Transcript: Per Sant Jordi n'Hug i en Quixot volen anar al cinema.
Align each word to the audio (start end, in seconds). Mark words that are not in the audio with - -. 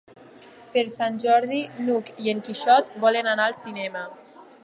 Per 0.75 0.83
Sant 0.93 1.19
Jordi 1.23 1.59
n'Hug 1.83 2.09
i 2.27 2.33
en 2.35 2.41
Quixot 2.49 2.91
volen 3.05 3.31
anar 3.35 3.47
al 3.51 3.57
cinema. 3.61 4.05